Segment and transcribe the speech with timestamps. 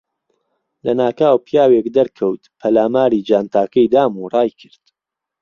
[0.85, 4.83] لەناکاو پیاوێک دەرکەوت، پەلاماری جانتاکەی دام و ڕایکرد.